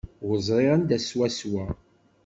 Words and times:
Ur 0.27 0.35
ẓriɣ 0.47 0.71
anda 0.75 0.97
swaswa. 0.99 1.65